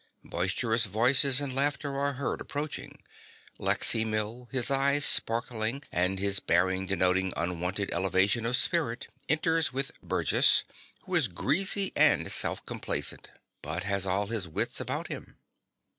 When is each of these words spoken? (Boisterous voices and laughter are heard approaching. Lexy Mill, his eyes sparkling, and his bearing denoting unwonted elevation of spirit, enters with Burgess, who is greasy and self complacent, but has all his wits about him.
(Boisterous 0.25 0.85
voices 0.85 1.39
and 1.39 1.53
laughter 1.53 1.95
are 1.95 2.13
heard 2.13 2.41
approaching. 2.41 3.03
Lexy 3.59 4.03
Mill, 4.03 4.49
his 4.51 4.71
eyes 4.71 5.05
sparkling, 5.05 5.83
and 5.91 6.17
his 6.17 6.39
bearing 6.39 6.87
denoting 6.87 7.31
unwonted 7.37 7.91
elevation 7.93 8.43
of 8.47 8.55
spirit, 8.57 9.05
enters 9.29 9.71
with 9.71 9.91
Burgess, 10.01 10.63
who 11.03 11.13
is 11.13 11.27
greasy 11.27 11.91
and 11.95 12.31
self 12.31 12.65
complacent, 12.65 13.29
but 13.61 13.83
has 13.83 14.07
all 14.07 14.25
his 14.25 14.47
wits 14.47 14.79
about 14.81 15.09
him. 15.09 15.37